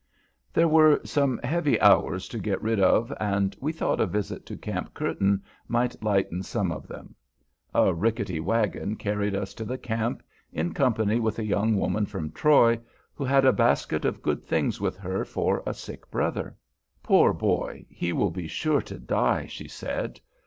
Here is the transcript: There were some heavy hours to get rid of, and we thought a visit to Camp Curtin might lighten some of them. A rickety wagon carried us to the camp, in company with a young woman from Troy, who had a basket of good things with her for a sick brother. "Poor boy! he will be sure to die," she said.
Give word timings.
There 0.51 0.67
were 0.67 0.99
some 1.05 1.37
heavy 1.43 1.79
hours 1.79 2.27
to 2.29 2.39
get 2.39 2.59
rid 2.59 2.79
of, 2.79 3.13
and 3.19 3.55
we 3.61 3.71
thought 3.71 3.99
a 4.01 4.07
visit 4.07 4.47
to 4.47 4.57
Camp 4.57 4.95
Curtin 4.95 5.43
might 5.67 6.01
lighten 6.01 6.41
some 6.41 6.71
of 6.71 6.87
them. 6.87 7.13
A 7.75 7.93
rickety 7.93 8.39
wagon 8.39 8.95
carried 8.95 9.35
us 9.35 9.53
to 9.53 9.63
the 9.63 9.77
camp, 9.77 10.23
in 10.51 10.73
company 10.73 11.19
with 11.19 11.37
a 11.37 11.45
young 11.45 11.75
woman 11.75 12.07
from 12.07 12.31
Troy, 12.31 12.79
who 13.13 13.23
had 13.25 13.45
a 13.45 13.53
basket 13.53 14.03
of 14.03 14.23
good 14.23 14.43
things 14.43 14.81
with 14.81 14.97
her 14.97 15.23
for 15.23 15.61
a 15.67 15.73
sick 15.75 16.09
brother. 16.09 16.57
"Poor 17.03 17.31
boy! 17.31 17.85
he 17.87 18.11
will 18.11 18.31
be 18.31 18.47
sure 18.47 18.81
to 18.81 18.97
die," 18.97 19.45
she 19.45 19.67
said. 19.67 20.19